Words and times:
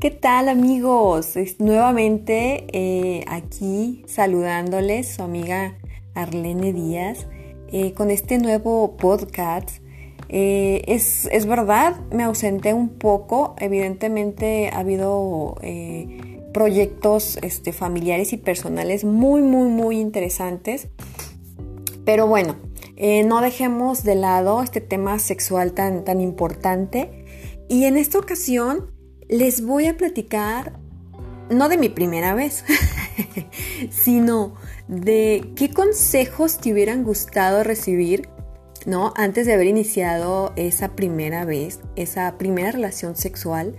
¿Qué 0.00 0.10
tal 0.10 0.48
amigos? 0.48 1.34
nuevamente 1.58 2.64
eh, 2.72 3.22
aquí 3.28 4.02
saludándoles 4.06 5.16
su 5.16 5.22
amiga 5.22 5.76
Arlene 6.14 6.72
Díaz 6.72 7.26
eh, 7.70 7.92
con 7.92 8.10
este 8.10 8.38
nuevo 8.38 8.96
podcast. 8.96 9.68
Eh, 10.30 10.84
es, 10.86 11.28
es, 11.30 11.44
verdad, 11.44 12.00
me 12.12 12.22
ausenté 12.22 12.72
un 12.72 12.88
poco, 12.88 13.54
evidentemente 13.58 14.70
ha 14.72 14.78
habido 14.78 15.56
proyectos 16.54 17.38
este, 17.42 17.74
familiares 17.74 18.32
y 18.32 18.38
personales 18.38 19.04
muy, 19.04 19.42
muy, 19.42 19.68
muy 19.68 20.00
interesantes, 20.00 20.88
pero 22.06 22.26
bueno, 22.26 22.56
no 23.26 23.42
dejemos 23.42 24.02
de 24.02 24.14
lado 24.14 24.62
este 24.62 24.80
tema 24.80 25.18
sexual 25.18 25.72
tan, 25.72 26.04
tan 26.04 26.22
importante 26.22 27.26
y 27.68 27.84
en 27.84 27.98
esta 27.98 28.18
ocasión 28.18 28.98
les 29.30 29.64
voy 29.64 29.86
a 29.86 29.96
platicar, 29.96 30.72
no 31.50 31.68
de 31.68 31.78
mi 31.78 31.88
primera 31.88 32.34
vez, 32.34 32.64
sino 33.90 34.56
de 34.88 35.52
qué 35.54 35.72
consejos 35.72 36.58
te 36.58 36.72
hubieran 36.72 37.04
gustado 37.04 37.62
recibir, 37.62 38.28
¿no? 38.86 39.14
Antes 39.16 39.46
de 39.46 39.54
haber 39.54 39.68
iniciado 39.68 40.52
esa 40.56 40.96
primera 40.96 41.44
vez, 41.44 41.78
esa 41.94 42.38
primera 42.38 42.72
relación 42.72 43.16
sexual. 43.16 43.76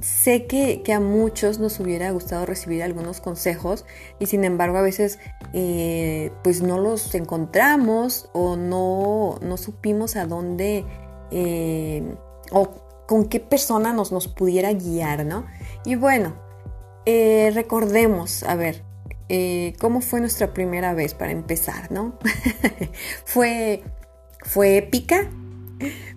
Sé 0.00 0.46
que, 0.46 0.82
a 0.92 1.00
muchos 1.00 1.58
nos 1.58 1.78
hubiera 1.80 2.10
gustado 2.10 2.46
recibir 2.46 2.82
algunos 2.82 3.20
consejos 3.20 3.84
y 4.18 4.26
sin 4.26 4.44
embargo 4.44 4.78
a 4.78 4.82
veces 4.82 5.18
eh, 5.52 6.32
pues 6.42 6.62
no 6.62 6.78
los 6.78 7.14
encontramos 7.14 8.30
o 8.32 8.56
no, 8.56 9.38
no 9.42 9.56
supimos 9.58 10.16
a 10.16 10.24
dónde 10.24 10.86
eh, 11.30 12.14
o 12.52 12.81
con 13.06 13.28
qué 13.28 13.40
persona 13.40 13.92
nos, 13.92 14.12
nos 14.12 14.28
pudiera 14.28 14.72
guiar, 14.72 15.24
¿no? 15.26 15.46
Y 15.84 15.96
bueno, 15.96 16.34
eh, 17.06 17.50
recordemos, 17.54 18.42
a 18.44 18.54
ver, 18.54 18.82
eh, 19.28 19.74
cómo 19.80 20.00
fue 20.00 20.20
nuestra 20.20 20.52
primera 20.52 20.94
vez 20.94 21.14
para 21.14 21.32
empezar, 21.32 21.90
¿no? 21.90 22.18
fue, 23.24 23.82
fue 24.44 24.76
épica, 24.76 25.30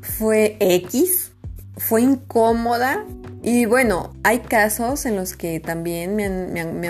fue 0.02 0.58
X, 0.59 1.31
fue 1.78 2.02
incómoda. 2.02 3.06
Y 3.42 3.66
bueno, 3.66 4.14
hay 4.23 4.40
casos 4.40 5.06
en 5.06 5.16
los 5.16 5.36
que 5.36 5.59
también 5.59 6.16
me 6.16 6.26
han, 6.26 6.54
no 6.54 6.73
me 6.73 6.88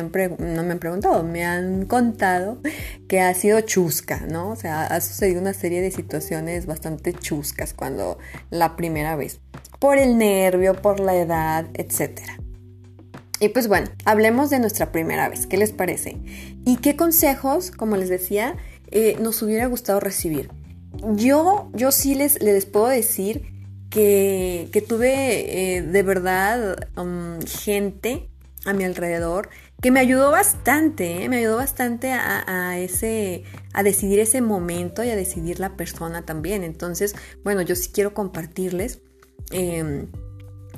han 0.72 0.80
preguntado, 0.80 1.22
me 1.24 1.44
han 1.44 1.86
contado 1.86 2.60
que 3.10 3.20
ha 3.20 3.34
sido 3.34 3.60
chusca, 3.62 4.22
¿no? 4.32 4.52
O 4.52 4.56
sea, 4.56 4.84
ha 4.86 5.02
sucedido 5.02 5.42
una 5.42 5.54
serie 5.54 5.82
de 5.82 5.92
situaciones 5.92 6.66
bastante 6.66 7.12
chuscas 7.12 7.74
cuando 7.74 8.20
la 8.52 8.78
primera 8.78 9.18
vez 9.18 9.42
por 9.80 9.98
el 9.98 10.18
nervio, 10.18 10.82
por 10.82 11.00
la 11.00 11.16
edad, 11.16 11.68
etc. 11.74 12.22
Y 13.40 13.50
pues 13.50 13.68
bueno, 13.68 13.88
hablemos 14.06 14.50
de 14.50 14.60
nuestra 14.60 14.92
primera 14.92 15.28
vez, 15.28 15.48
¿qué 15.48 15.58
les 15.58 15.72
parece? 15.72 16.18
¿Y 16.66 16.78
qué 16.78 16.96
consejos, 16.96 17.72
como 17.72 17.98
les 17.98 18.10
decía, 18.10 18.56
eh, 18.92 19.18
nos 19.20 19.42
hubiera 19.42 19.66
gustado 19.68 20.00
recibir? 20.00 20.50
Yo, 21.16 21.70
yo 21.74 21.92
sí 21.92 22.16
les, 22.16 22.42
les 22.42 22.66
puedo 22.66 22.88
decir 22.88 23.55
que, 23.90 24.86
tuve 24.88 25.78
eh, 25.78 25.82
de 25.82 26.04
verdad 26.04 26.90
um, 26.98 27.40
gente 27.42 28.30
a 28.66 28.74
mi 28.74 28.84
alrededor 28.84 29.50
que 29.82 29.92
me 29.92 30.00
ayudó 30.00 30.32
bastante, 30.32 31.24
eh, 31.24 31.30
me 31.30 31.38
ayudó 31.38 31.58
bastante 31.58 32.12
a, 32.12 32.78
ese, 32.80 33.44
a 33.74 33.84
decidir 33.84 34.20
ese 34.20 34.42
momento 34.42 35.04
y 35.04 35.10
a 35.10 35.16
decidir 35.16 35.60
la 35.60 35.76
persona 35.76 36.26
también. 36.26 36.64
Entonces, 36.64 37.16
bueno, 37.44 37.62
yo 37.62 37.76
sí 37.76 37.90
quiero 37.94 38.14
compartirles 38.14 39.02
Em, 39.52 40.08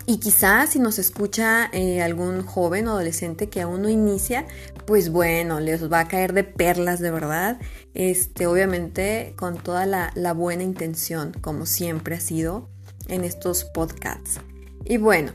y 0.05 0.19
quizás 0.19 0.72
si 0.72 0.80
nos 0.80 1.00
escucha 1.00 1.69
eh, 1.73 2.02
algún 2.02 2.44
joven 2.44 2.88
o 2.88 2.91
adolescente 2.91 3.50
que 3.50 3.62
aún 3.62 3.81
no 3.81 3.89
inicia, 3.89 4.45
pues 4.85 5.09
bueno, 5.09 5.59
les 5.59 5.91
va 5.91 6.01
a 6.01 6.07
caer 6.07 6.34
de 6.34 6.44
perlas 6.44 7.00
de 7.00 7.12
verdad. 7.12 7.59
Este, 7.94 8.47
obviamente 8.47 9.34
con 9.38 9.57
toda 9.57 9.85
la, 9.85 10.34
buena 10.34 10.63
intención, 10.63 11.34
como 11.41 11.66
siempre 11.66 12.16
ha 12.16 12.19
sido 12.19 12.69
en 13.07 13.23
estos 13.23 13.66
podcasts. 13.66 14.40
Y 14.85 14.97
bueno, 14.97 15.34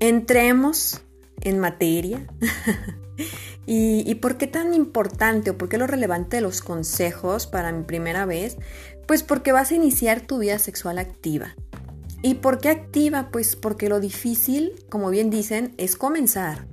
entremos 0.00 1.00
en 1.40 1.58
materia. 1.58 2.26
¿Y, 3.66 4.02
¿Y, 4.06 4.16
por 4.16 4.36
qué 4.36 4.46
tan 4.46 4.74
importante 4.74 5.50
o 5.50 5.58
por 5.58 5.68
qué 5.68 5.78
lo 5.78 5.86
relevante 5.86 6.36
de 6.36 6.42
los 6.42 6.60
consejos 6.60 7.46
para 7.46 7.72
mi 7.72 7.84
primera 7.84 8.26
vez? 8.26 8.58
Pues 9.06 9.22
porque 9.22 9.52
vas 9.52 9.70
a 9.70 9.74
iniciar 9.74 10.20
tu 10.20 10.38
vida 10.38 10.58
sexual 10.58 10.98
activa. 10.98 11.54
¿Y 12.22 12.36
por 12.36 12.58
qué 12.58 12.70
activa? 12.70 13.30
Pues 13.30 13.56
porque 13.56 13.88
lo 13.88 14.00
difícil, 14.00 14.72
como 14.88 15.10
bien 15.10 15.30
dicen, 15.30 15.74
es 15.76 15.96
comenzar. 15.96 16.66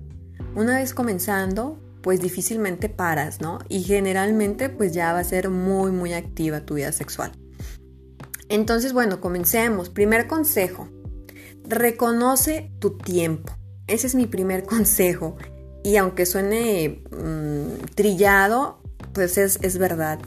Una 0.55 0.77
vez 0.77 0.93
comenzando, 0.93 1.77
pues 2.01 2.21
difícilmente 2.21 2.89
paras, 2.89 3.41
¿no? 3.41 3.59
Y 3.69 3.83
generalmente 3.83 4.69
pues 4.69 4.93
ya 4.93 5.13
va 5.13 5.19
a 5.19 5.23
ser 5.23 5.49
muy, 5.49 5.91
muy 5.91 6.13
activa 6.13 6.61
tu 6.61 6.75
vida 6.75 6.91
sexual. 6.91 7.31
Entonces, 8.51 8.91
bueno, 8.91 9.21
comencemos. 9.21 9.87
Primer 9.87 10.27
consejo, 10.27 10.89
reconoce 11.63 12.69
tu 12.79 12.97
tiempo. 12.97 13.53
Ese 13.87 14.07
es 14.07 14.13
mi 14.13 14.27
primer 14.27 14.63
consejo. 14.65 15.37
Y 15.85 15.95
aunque 15.95 16.25
suene 16.25 17.01
mm, 17.11 17.85
trillado, 17.95 18.81
pues 19.13 19.37
es, 19.37 19.57
es 19.61 19.77
verdad. 19.77 20.19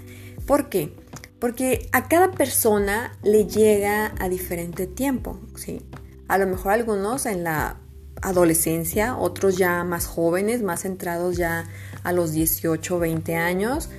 ¿Por 0.47 0.71
qué? 0.71 0.95
Porque 1.39 1.91
a 1.93 2.09
cada 2.09 2.33
persona 2.33 3.13
le 3.23 3.47
llega 3.47 4.15
a 4.19 4.31
diferente 4.31 4.87
tiempo, 4.87 5.39
¿sí? 5.55 5.83
A 6.27 6.39
lo 6.39 6.47
mejor 6.47 6.73
algunos 6.73 7.27
en 7.27 7.45
la 7.45 7.79
adolescencia, 8.23 9.19
otros 9.19 9.59
ya 9.59 9.85
más 9.85 10.07
jóvenes, 10.07 10.63
más 10.63 10.81
centrados 10.81 11.37
ya 11.37 11.69
a 12.03 12.13
los 12.13 12.33
18 12.33 12.97
o 12.97 12.99
20 12.99 13.37
años. 13.37 13.91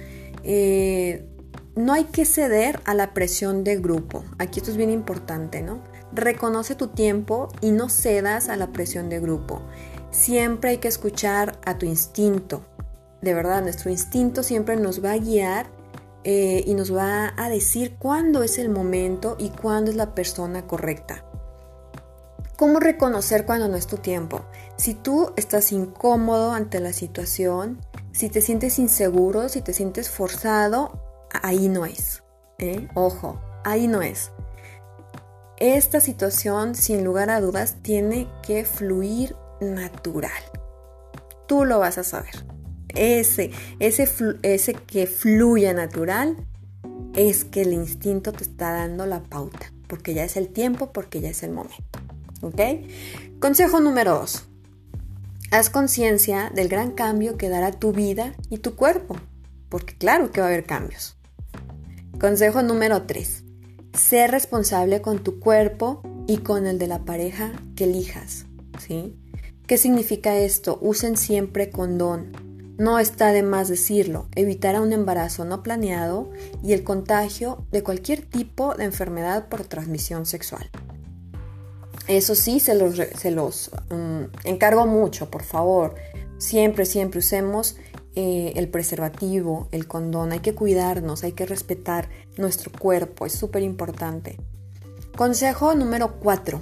Eh, 0.43 1.29
no 1.75 1.91
hay 1.91 2.05
que 2.05 2.25
ceder 2.25 2.79
a 2.85 2.93
la 2.93 3.13
presión 3.13 3.63
de 3.63 3.77
grupo. 3.77 4.23
Aquí 4.39 4.59
esto 4.59 4.71
es 4.71 4.77
bien 4.77 4.89
importante, 4.89 5.61
¿no? 5.61 5.81
Reconoce 6.13 6.75
tu 6.75 6.87
tiempo 6.87 7.49
y 7.61 7.71
no 7.71 7.89
cedas 7.89 8.47
a 8.47 8.55
la 8.55 8.67
presión 8.67 9.09
de 9.09 9.19
grupo. 9.19 9.61
Siempre 10.11 10.71
hay 10.71 10.77
que 10.77 10.87
escuchar 10.87 11.59
a 11.65 11.77
tu 11.77 11.85
instinto. 11.85 12.65
De 13.21 13.33
verdad, 13.33 13.61
nuestro 13.61 13.91
instinto 13.91 14.41
siempre 14.41 14.77
nos 14.77 15.03
va 15.03 15.11
a 15.11 15.17
guiar 15.17 15.67
eh, 16.23 16.63
y 16.65 16.73
nos 16.75 16.95
va 16.95 17.33
a 17.35 17.49
decir 17.49 17.95
cuándo 17.99 18.41
es 18.41 18.57
el 18.57 18.69
momento 18.69 19.35
y 19.37 19.49
cuándo 19.49 19.91
es 19.91 19.97
la 19.97 20.15
persona 20.15 20.65
correcta. 20.67 21.25
¿Cómo 22.55 22.79
reconocer 22.79 23.45
cuando 23.45 23.67
no 23.67 23.75
es 23.75 23.87
tu 23.87 23.97
tiempo? 23.97 24.45
Si 24.77 24.93
tú 24.93 25.33
estás 25.35 25.73
incómodo 25.73 26.53
ante 26.53 26.79
la 26.79 26.93
situación, 26.93 27.81
si 28.13 28.29
te 28.29 28.39
sientes 28.39 28.79
inseguro, 28.79 29.49
si 29.49 29.59
te 29.59 29.73
sientes 29.73 30.09
forzado, 30.09 31.04
ahí 31.43 31.69
no 31.69 31.85
es. 31.85 32.23
¿eh? 32.57 32.87
Ojo, 32.93 33.41
ahí 33.63 33.87
no 33.87 34.01
es. 34.01 34.31
Esta 35.57 36.01
situación, 36.01 36.75
sin 36.75 37.03
lugar 37.03 37.29
a 37.29 37.39
dudas, 37.39 37.77
tiene 37.81 38.27
que 38.43 38.65
fluir 38.65 39.35
natural. 39.61 40.31
Tú 41.47 41.65
lo 41.65 41.79
vas 41.79 41.97
a 41.97 42.03
saber 42.03 42.45
ese, 42.95 43.51
ese, 43.79 44.09
ese 44.41 44.73
que 44.73 45.07
fluya 45.07 45.73
natural, 45.73 46.35
es 47.13 47.45
que 47.45 47.61
el 47.61 47.73
instinto 47.73 48.31
te 48.31 48.43
está 48.43 48.71
dando 48.73 49.05
la 49.05 49.21
pauta, 49.23 49.71
porque 49.87 50.13
ya 50.13 50.23
es 50.23 50.37
el 50.37 50.49
tiempo, 50.49 50.91
porque 50.91 51.21
ya 51.21 51.29
es 51.29 51.43
el 51.43 51.51
momento. 51.51 51.99
¿Ok? 52.41 52.59
Consejo 53.39 53.79
número 53.79 54.15
2. 54.15 54.47
Haz 55.51 55.69
conciencia 55.69 56.51
del 56.53 56.67
gran 56.67 56.91
cambio 56.91 57.37
que 57.37 57.49
dará 57.49 57.71
tu 57.71 57.91
vida 57.91 58.33
y 58.49 58.57
tu 58.57 58.75
cuerpo, 58.75 59.15
porque 59.69 59.95
claro 59.97 60.31
que 60.31 60.41
va 60.41 60.47
a 60.47 60.49
haber 60.49 60.65
cambios. 60.65 61.14
Consejo 62.19 62.63
número 62.63 63.01
3. 63.01 63.43
Sé 63.93 64.27
responsable 64.27 65.01
con 65.01 65.21
tu 65.21 65.41
cuerpo 65.41 66.01
y 66.27 66.37
con 66.37 66.65
el 66.65 66.79
de 66.79 66.87
la 66.87 66.99
pareja 66.99 67.51
que 67.75 67.83
elijas. 67.83 68.45
¿sí? 68.79 69.17
¿Qué 69.67 69.77
significa 69.77 70.37
esto? 70.37 70.79
Usen 70.81 71.17
siempre 71.17 71.69
condón. 71.69 72.31
No 72.77 72.99
está 72.99 73.33
de 73.33 73.43
más 73.43 73.67
decirlo, 73.67 74.27
evitará 74.35 74.81
un 74.81 74.93
embarazo 74.93 75.43
no 75.43 75.61
planeado 75.61 76.29
y 76.63 76.71
el 76.71 76.85
contagio 76.85 77.65
de 77.71 77.83
cualquier 77.83 78.21
tipo 78.21 78.75
de 78.75 78.85
enfermedad 78.85 79.49
por 79.49 79.65
transmisión 79.65 80.25
sexual. 80.25 80.69
Eso 82.07 82.33
sí, 82.33 82.61
se 82.61 82.75
los, 82.75 83.71
mm, 83.89 84.23
encargo 84.45 84.87
mucho, 84.87 85.29
por 85.29 85.43
favor. 85.43 85.95
Siempre, 86.37 86.85
siempre 86.85 87.19
usemos 87.19 87.75
eh, 88.15 88.53
el 88.55 88.69
preservativo, 88.69 89.67
el 89.71 89.87
condón. 89.87 90.31
Hay 90.31 90.39
que 90.39 90.55
cuidarnos, 90.55 91.23
hay 91.23 91.33
que 91.33 91.45
respetar 91.45 92.09
nuestro 92.37 92.71
cuerpo, 92.71 93.25
es 93.25 93.33
súper 93.33 93.63
importante. 93.63 94.37
Consejo 95.15 95.75
número 95.75 96.19
4. 96.19 96.59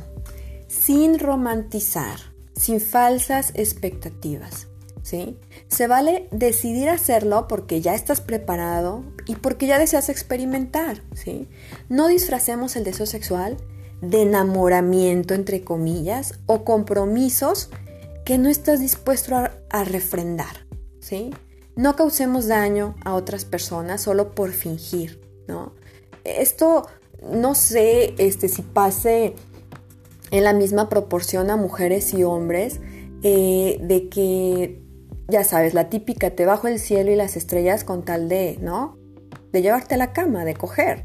Sin 0.67 1.19
romantizar, 1.19 2.19
sin 2.55 2.81
falsas 2.81 3.51
expectativas. 3.55 4.67
¿sí? 5.03 5.37
Se 5.67 5.87
vale 5.87 6.27
decidir 6.31 6.89
hacerlo 6.89 7.47
porque 7.47 7.81
ya 7.81 7.93
estás 7.93 8.21
preparado 8.21 9.03
y 9.27 9.35
porque 9.35 9.67
ya 9.67 9.77
deseas 9.77 10.09
experimentar, 10.09 11.03
¿sí? 11.13 11.47
No 11.89 12.07
disfracemos 12.07 12.75
el 12.75 12.83
deseo 12.83 13.05
sexual 13.05 13.57
de 14.01 14.23
enamoramiento, 14.23 15.33
entre 15.33 15.63
comillas, 15.63 16.39
o 16.45 16.65
compromisos 16.65 17.69
que 18.25 18.37
no 18.37 18.49
estás 18.49 18.79
dispuesto 18.79 19.35
a, 19.35 19.83
refrendar, 19.83 20.62
No 21.75 21.95
causemos 21.95 22.47
daño 22.47 22.95
a 23.03 23.13
otras 23.15 23.45
personas 23.45 24.01
solo 24.01 24.35
por 24.35 24.51
fingir, 24.51 25.21
¿no? 25.47 25.73
Esto 26.23 26.87
no 27.31 27.55
sé 27.55 28.13
este, 28.17 28.47
si 28.47 28.61
pase 28.61 29.35
en 30.31 30.43
la 30.43 30.53
misma 30.53 30.89
proporción 30.89 31.49
a 31.49 31.57
mujeres 31.57 32.13
y 32.13 32.23
hombres, 32.23 32.79
eh, 33.21 33.77
de 33.81 34.09
que, 34.09 34.81
ya 35.27 35.43
sabes, 35.43 35.73
la 35.73 35.89
típica, 35.89 36.31
te 36.31 36.45
bajo 36.45 36.67
el 36.67 36.79
cielo 36.79 37.11
y 37.11 37.15
las 37.15 37.37
estrellas 37.37 37.83
con 37.83 38.03
tal 38.03 38.29
de, 38.29 38.57
¿no? 38.59 38.97
De 39.51 39.61
llevarte 39.61 39.95
a 39.95 39.97
la 39.97 40.11
cama, 40.11 40.43
de 40.43 40.55
coger. 40.55 41.03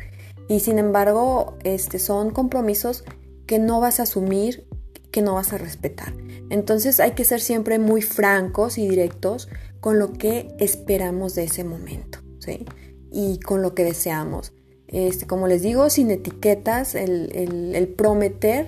Y 0.49 0.61
sin 0.61 0.79
embargo, 0.79 1.57
este, 1.63 1.99
son 1.99 2.31
compromisos 2.31 3.05
que 3.47 3.59
no 3.59 3.81
vas 3.81 4.01
a 4.01 4.05
asumir, 4.05 4.67
que 5.11 5.23
no 5.23 5.35
vas 5.35 5.53
a 5.53 5.59
respetar. 5.59 6.15
Entonces 6.51 6.99
hay 7.01 7.13
que 7.13 7.25
ser 7.25 7.41
siempre 7.41 7.79
muy 7.79 8.03
francos 8.03 8.79
y 8.79 8.89
directos 8.89 9.49
con 9.81 9.99
lo 9.99 10.13
que 10.13 10.55
esperamos 10.59 11.35
de 11.35 11.45
ese 11.45 11.65
momento, 11.65 12.19
¿sí? 12.39 12.67
Y 13.11 13.41
con 13.41 13.63
lo 13.63 13.75
que 13.75 13.85
deseamos. 13.85 14.53
Este, 14.89 15.27
como 15.27 15.47
les 15.47 15.63
digo, 15.63 15.89
sin 15.91 16.11
etiquetas, 16.11 16.95
el, 16.95 17.95
prometer 17.97 18.67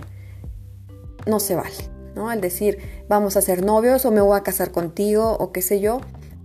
no 1.26 1.40
se 1.40 1.54
vale, 1.54 1.90
¿no? 2.14 2.30
El 2.30 2.40
decir, 2.40 2.78
vamos 3.08 3.36
a 3.36 3.40
ser 3.40 3.64
novios 3.64 4.04
o 4.04 4.10
me 4.10 4.20
voy 4.20 4.38
a 4.38 4.42
casar 4.42 4.70
contigo 4.70 5.36
o 5.38 5.52
qué 5.52 5.62
sé 5.62 5.80
yo. 5.80 6.00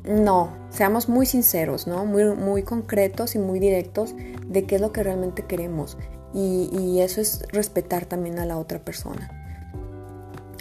No, 0.06 0.56
seamos 0.69 1.09
muy 1.09 1.25
sinceros, 1.25 1.88
¿no? 1.88 2.06
Muy, 2.06 2.23
muy 2.35 2.63
concretos 2.63 3.35
y 3.35 3.39
muy 3.39 3.59
directos 3.59 4.15
de 4.47 4.65
qué 4.65 4.75
es 4.75 4.81
lo 4.81 4.91
que 4.91 5.03
realmente 5.03 5.44
queremos. 5.44 5.97
Y, 6.33 6.69
y 6.71 7.01
eso 7.01 7.21
es 7.21 7.44
respetar 7.51 8.06
también 8.06 8.39
a 8.39 8.45
la 8.45 8.57
otra 8.57 8.79
persona. 8.79 9.29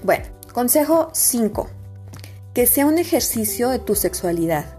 Bueno, 0.03 0.25
consejo 0.53 1.11
5. 1.13 1.69
Que 2.55 2.67
sea 2.67 2.87
un 2.87 2.99
ejercicio 2.99 3.69
de 3.69 3.81
tu 3.81 3.95
sexualidad. 3.95 4.79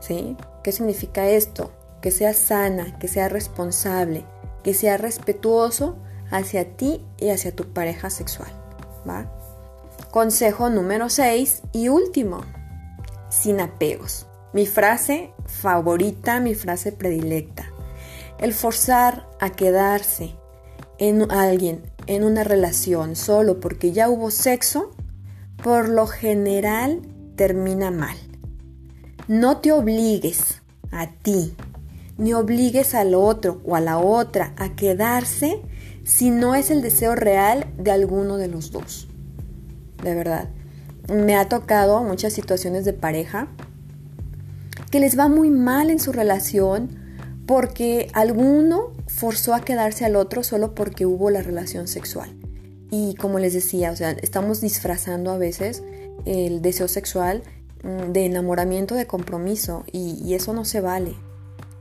¿Sí? 0.00 0.36
¿Qué 0.64 0.72
significa 0.72 1.28
esto? 1.28 1.70
que 2.00 2.10
sea 2.10 2.34
sana, 2.34 2.98
que 2.98 3.08
sea 3.08 3.28
responsable, 3.28 4.24
que 4.62 4.74
sea 4.74 4.96
respetuoso 4.96 5.96
hacia 6.30 6.76
ti 6.76 7.04
y 7.18 7.30
hacia 7.30 7.54
tu 7.54 7.72
pareja 7.72 8.10
sexual. 8.10 8.50
¿va? 9.08 9.30
Consejo 10.10 10.70
número 10.70 11.08
6 11.08 11.62
y 11.72 11.88
último, 11.88 12.42
sin 13.28 13.60
apegos. 13.60 14.26
Mi 14.52 14.66
frase 14.66 15.32
favorita, 15.46 16.40
mi 16.40 16.54
frase 16.54 16.92
predilecta. 16.92 17.70
El 18.38 18.54
forzar 18.54 19.28
a 19.38 19.50
quedarse 19.50 20.34
en 20.98 21.30
alguien, 21.30 21.82
en 22.06 22.24
una 22.24 22.42
relación, 22.42 23.14
solo 23.14 23.60
porque 23.60 23.92
ya 23.92 24.08
hubo 24.08 24.30
sexo, 24.30 24.90
por 25.62 25.88
lo 25.88 26.06
general 26.06 27.02
termina 27.40 27.90
mal. 27.90 28.18
No 29.26 29.62
te 29.62 29.72
obligues 29.72 30.60
a 30.90 31.10
ti 31.10 31.54
ni 32.18 32.34
obligues 32.34 32.94
al 32.94 33.14
otro 33.14 33.62
o 33.64 33.76
a 33.76 33.80
la 33.80 33.96
otra 33.96 34.52
a 34.58 34.76
quedarse 34.76 35.62
si 36.04 36.28
no 36.28 36.54
es 36.54 36.70
el 36.70 36.82
deseo 36.82 37.14
real 37.14 37.66
de 37.78 37.92
alguno 37.92 38.36
de 38.36 38.48
los 38.48 38.72
dos. 38.72 39.08
De 40.02 40.14
verdad. 40.14 40.50
Me 41.08 41.34
ha 41.34 41.48
tocado 41.48 42.04
muchas 42.04 42.34
situaciones 42.34 42.84
de 42.84 42.92
pareja 42.92 43.48
que 44.90 45.00
les 45.00 45.18
va 45.18 45.28
muy 45.28 45.48
mal 45.48 45.88
en 45.88 45.98
su 45.98 46.12
relación 46.12 46.90
porque 47.46 48.10
alguno 48.12 48.92
forzó 49.06 49.54
a 49.54 49.62
quedarse 49.62 50.04
al 50.04 50.14
otro 50.14 50.44
solo 50.44 50.74
porque 50.74 51.06
hubo 51.06 51.30
la 51.30 51.40
relación 51.40 51.88
sexual. 51.88 52.36
Y 52.90 53.14
como 53.14 53.38
les 53.38 53.54
decía, 53.54 53.92
o 53.92 53.96
sea, 53.96 54.10
estamos 54.10 54.60
disfrazando 54.60 55.30
a 55.30 55.38
veces 55.38 55.82
el 56.26 56.62
deseo 56.62 56.88
sexual 56.88 57.42
mm, 57.82 58.12
de 58.12 58.26
enamoramiento, 58.26 58.94
de 58.94 59.06
compromiso, 59.06 59.84
y, 59.92 60.34
eso 60.34 60.52
no 60.52 60.64
se 60.64 60.80
vale 60.80 61.16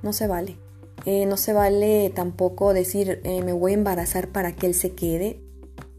no 0.02 0.14
se 0.14 0.28
vale. 0.28 0.58
Eh, 1.06 1.26
no 1.26 1.38
se 1.38 1.54
vale 1.54 2.12
tampoco 2.14 2.74
decir 2.74 3.22
eh, 3.24 3.42
me 3.44 3.54
voy 3.54 3.72
a 3.72 3.76
embarazar 3.76 4.30
para 4.30 4.56
que 4.56 4.68
él 4.68 4.74
se 4.74 4.92
quede. 4.92 5.42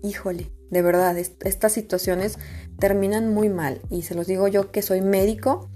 Híjole, 0.03 0.51
de 0.71 0.83
verdad, 0.83 1.17
estas 1.17 1.73
situaciones 1.73 2.39
terminan 2.79 3.33
muy 3.33 3.49
mal. 3.49 3.81
Y 3.91 4.03
se 4.03 4.15
los 4.15 4.27
digo 4.27 4.49
yo 4.49 4.71
que 4.71 4.83
soy 4.83 5.01
médico 5.01 5.69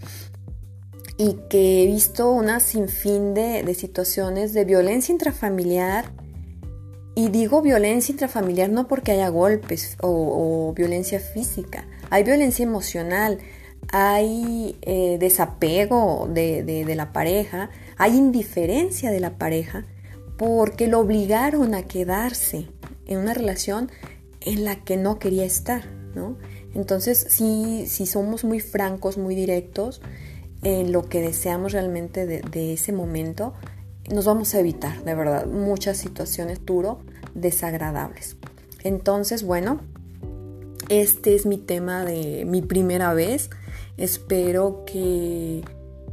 y 1.16 1.38
que 1.48 1.82
he 1.82 1.86
visto 1.86 2.30
una 2.30 2.60
sinfín 2.60 3.34
de, 3.34 3.62
de 3.62 3.74
situaciones 3.74 4.52
de 4.52 4.64
violencia 4.64 5.12
intrafamiliar. 5.12 6.12
Y 7.14 7.28
digo 7.28 7.62
violencia 7.62 8.12
intrafamiliar 8.12 8.70
no 8.70 8.88
porque 8.88 9.12
haya 9.12 9.28
golpes 9.28 9.96
o, 10.00 10.72
violencia 10.76 11.20
física, 11.20 11.86
hay 12.10 12.24
violencia 12.24 12.64
emocional, 12.64 13.38
hay 13.92 14.76
eh, 14.82 15.18
desapego 15.20 16.28
de, 16.32 16.64
de, 16.64 16.94
la 16.94 17.12
pareja, 17.12 17.70
hay 17.96 18.16
indiferencia 18.16 19.10
de 19.10 19.20
la 19.20 19.38
pareja 19.38 19.84
porque 20.36 20.88
lo 20.88 21.00
obligaron 21.00 21.74
a 21.74 21.84
quedarse 21.84 22.66
en 23.06 23.18
una 23.18 23.34
relación 23.34 23.90
en 24.40 24.64
la 24.64 24.76
que 24.76 24.96
no 24.96 25.18
quería 25.18 25.44
estar, 25.44 25.86
¿no? 26.14 26.36
Entonces, 26.74 27.26
si, 27.28 27.86
si 27.86 28.06
somos 28.06 28.44
muy 28.44 28.60
francos, 28.60 29.16
muy 29.16 29.34
directos 29.34 30.00
en 30.62 30.92
lo 30.92 31.08
que 31.08 31.20
deseamos 31.20 31.72
realmente 31.72 32.26
de, 32.26 32.72
ese 32.72 32.92
momento, 32.92 33.54
nos 34.10 34.26
vamos 34.26 34.54
a 34.54 34.60
evitar, 34.60 35.02
de 35.04 35.14
verdad, 35.14 35.46
muchas 35.46 35.96
situaciones 35.96 36.64
duro, 36.64 37.00
desagradables. 37.34 38.36
Entonces, 38.82 39.42
bueno, 39.44 39.80
este 40.88 41.34
es 41.34 41.46
mi 41.46 41.56
tema 41.56 42.04
de 42.04 42.44
mi 42.46 42.60
primera 42.60 43.14
vez. 43.14 43.50
Espero 43.96 44.84
que 44.84 45.64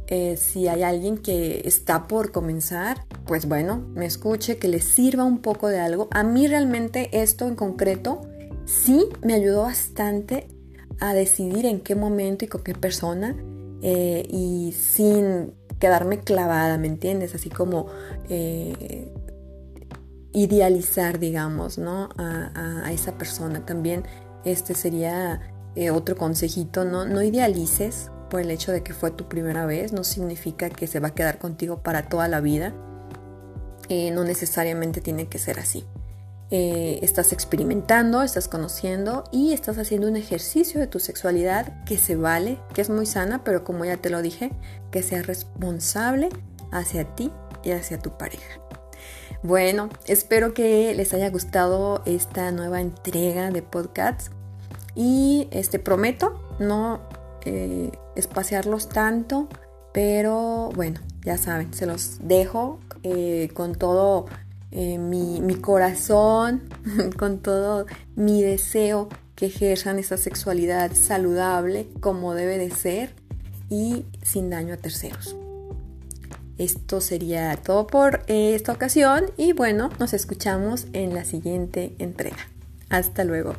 eh, 0.06 0.36
si 0.36 0.68
hay 0.68 0.82
alguien 0.82 1.18
que 1.18 1.62
está 1.66 2.06
por 2.06 2.32
comenzar, 2.32 3.04
pues 3.26 3.46
bueno, 3.46 3.84
me 3.94 4.06
escuche, 4.06 4.56
que 4.56 4.68
le 4.68 4.80
sirva 4.80 5.24
un 5.24 5.38
poco 5.38 5.68
de 5.68 5.80
algo. 5.80 6.08
A 6.10 6.22
mí 6.22 6.46
realmente 6.46 7.22
esto 7.22 7.46
en 7.46 7.56
concreto 7.56 8.22
sí 8.64 9.06
me 9.22 9.34
ayudó 9.34 9.62
bastante 9.62 10.48
a 11.00 11.14
decidir 11.14 11.66
en 11.66 11.80
qué 11.80 11.94
momento 11.94 12.44
y 12.44 12.48
con 12.48 12.62
qué 12.62 12.74
persona 12.74 13.36
eh, 13.82 14.26
y 14.30 14.72
sin 14.72 15.52
quedarme 15.78 16.20
clavada, 16.20 16.78
¿me 16.78 16.86
entiendes? 16.86 17.34
Así 17.34 17.50
como 17.50 17.86
eh, 18.28 19.12
idealizar, 20.32 21.18
digamos, 21.18 21.78
¿no? 21.78 22.08
A, 22.16 22.90
esa 22.92 23.18
persona. 23.18 23.66
También 23.66 24.04
este 24.44 24.74
sería 24.74 25.40
otro 25.92 26.16
consejito, 26.16 26.84
¿no? 26.84 27.04
No 27.04 27.22
idealices 27.22 28.10
por 28.32 28.40
el 28.40 28.50
hecho 28.50 28.72
de 28.72 28.82
que 28.82 28.94
fue 28.94 29.10
tu 29.10 29.28
primera 29.28 29.66
vez, 29.66 29.92
no 29.92 30.04
significa 30.04 30.70
que 30.70 30.86
se 30.86 31.00
va 31.00 31.08
a 31.08 31.14
quedar 31.14 31.38
contigo 31.38 31.82
para 31.82 32.08
toda 32.08 32.28
la 32.28 32.40
vida. 32.40 32.72
Eh, 33.90 34.10
no 34.10 34.24
necesariamente 34.24 35.02
tiene 35.02 35.28
que 35.28 35.38
ser 35.38 35.58
así. 35.58 35.84
Eh, 36.54 36.98
estás 37.00 37.32
experimentando, 37.32 38.22
estás 38.22 38.46
conociendo 38.46 39.24
y 39.32 39.54
estás 39.54 39.78
haciendo 39.78 40.06
un 40.06 40.16
ejercicio 40.16 40.80
de 40.80 40.86
tu 40.86 41.00
sexualidad 41.00 41.82
que 41.84 41.96
se 41.96 42.14
vale, 42.14 42.58
que 42.74 42.82
es 42.82 42.90
muy 42.90 43.06
sana, 43.06 43.42
pero 43.42 43.64
como 43.64 43.86
ya 43.86 43.96
te 43.96 44.10
lo 44.10 44.20
dije, 44.20 44.50
que 44.90 45.02
sea 45.02 45.22
responsable 45.22 46.28
hacia 46.70 47.04
ti 47.14 47.32
y 47.64 47.70
hacia 47.70 47.98
tu 47.98 48.18
pareja. 48.18 48.60
Bueno, 49.42 49.88
espero 50.04 50.52
que 50.52 50.94
les 50.94 51.14
haya 51.14 51.30
gustado 51.30 52.02
esta 52.04 52.52
nueva 52.52 52.82
entrega 52.82 53.50
de 53.50 53.62
podcasts 53.62 54.30
y 54.94 55.48
este 55.52 55.78
prometo 55.78 56.38
no 56.58 57.00
eh, 57.46 57.92
espaciarlos 58.14 58.90
tanto, 58.90 59.48
pero 59.94 60.68
bueno, 60.74 61.00
ya 61.24 61.38
saben, 61.38 61.72
se 61.72 61.86
los 61.86 62.18
dejo 62.20 62.78
eh, 63.04 63.48
con 63.54 63.74
todo 63.74 64.26
eh, 64.72 64.98
mi, 64.98 65.40
mi, 65.40 65.54
corazón, 65.54 66.62
con 67.18 67.38
todo 67.38 67.86
mi 68.16 68.42
deseo 68.42 69.08
que 69.36 69.46
ejerzan 69.46 69.98
esa 69.98 70.16
sexualidad 70.16 70.92
saludable 70.94 71.88
como 72.00 72.34
debe 72.34 72.58
de 72.58 72.70
ser 72.70 73.14
y 73.68 74.04
sin 74.22 74.50
daño 74.50 74.74
a 74.74 74.76
terceros. 74.76 75.36
Esto 76.58 77.00
sería 77.00 77.56
todo 77.56 77.86
por 77.86 78.22
esta 78.26 78.72
ocasión 78.72 79.24
y 79.36 79.52
bueno, 79.52 79.90
nos 79.98 80.12
escuchamos 80.12 80.86
en 80.92 81.14
la 81.14 81.24
siguiente 81.24 81.94
entrega. 81.98 82.48
Hasta 82.88 83.24
luego. 83.24 83.54